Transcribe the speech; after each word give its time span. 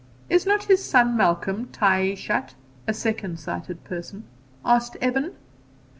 'Is 0.31 0.47
not 0.47 0.63
his 0.63 0.83
son 0.83 1.15
Malcolm 1.15 1.67
taishatr 1.67 2.55
(a 2.87 2.91
second 2.95 3.39
sighted 3.39 3.83
person)?' 3.83 4.23
asked 4.65 4.97
Evan. 4.99 5.35